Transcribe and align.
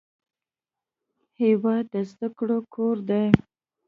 هېواد 1.41 1.85
د 1.93 1.95
زده 2.11 2.27
کړو 2.37 2.57
کور 2.73 2.95
دی. 3.09 3.25